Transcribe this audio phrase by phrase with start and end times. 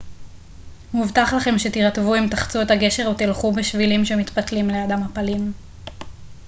[0.93, 5.53] מובטח לכם שתירטבו אם תחצו את הגשר או תלכו בשבילים שמתפתלים ליד המפלים